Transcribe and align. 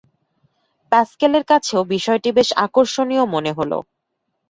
প্যাসকেলের 0.91 1.43
কাছেও 1.51 1.81
বিষয়টি 1.93 2.29
বেশ 2.37 2.49
আকর্ষণীয় 2.65 3.23
মনে 3.33 3.51
হোল। 3.57 3.71